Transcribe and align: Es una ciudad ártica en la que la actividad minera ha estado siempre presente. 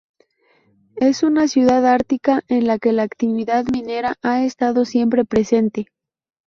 Es 0.95 1.21
una 1.21 1.47
ciudad 1.47 1.85
ártica 1.85 2.41
en 2.47 2.65
la 2.65 2.79
que 2.79 2.91
la 2.91 3.03
actividad 3.03 3.65
minera 3.71 4.15
ha 4.23 4.43
estado 4.43 4.83
siempre 4.83 5.25
presente. 5.25 5.89